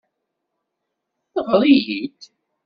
[1.47, 2.21] Ɣer-iyi-d.